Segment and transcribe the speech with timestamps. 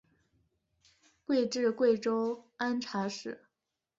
[1.27, 3.41] 官至贵州按察使。